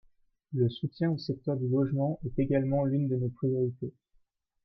[0.55, 3.93] Le soutien au secteur du logement est également l’une de nos priorités.